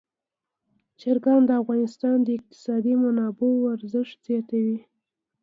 چرګان 0.99 1.41
د 1.45 1.51
افغانستان 1.61 2.17
د 2.23 2.27
اقتصادي 2.37 2.93
منابعو 3.03 3.69
ارزښت 3.75 4.17
زیاتوي. 4.27 4.79